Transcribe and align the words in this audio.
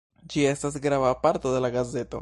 Ĝi 0.35 0.45
estas 0.51 0.79
grava 0.87 1.13
parto 1.27 1.53
de 1.57 1.63
la 1.67 1.73
gazeto. 1.77 2.19